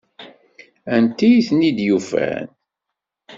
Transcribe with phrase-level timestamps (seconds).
[0.95, 2.45] Anti ay ten-id-yufan?